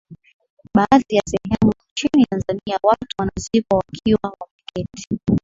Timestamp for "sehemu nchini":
1.25-2.25